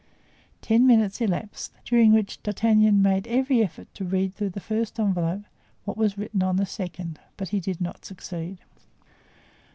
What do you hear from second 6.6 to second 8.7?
second. But he did not succeed.